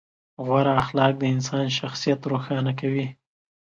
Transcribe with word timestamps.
غوره 0.45 0.73
اخلاق 0.83 1.13
د 1.17 1.23
انسان 1.33 1.65
شخصیت 1.79 2.19
روښانه 2.31 2.71
کوي. 2.79 3.07